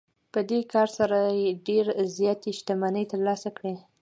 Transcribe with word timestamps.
په 0.33 0.39
دې 0.49 0.59
کار 0.73 0.87
سره 0.97 1.17
یې 1.41 1.49
ډېرې 1.67 1.93
زیاتې 2.17 2.51
شتمنۍ 2.59 3.05
ترلاسه 3.11 3.49
کړې 3.57 3.75